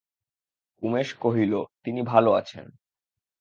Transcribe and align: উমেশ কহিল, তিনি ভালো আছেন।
উমেশ 0.81 1.09
কহিল, 1.13 1.53
তিনি 1.83 2.01
ভালো 2.01 2.29
আছেন। 2.31 2.65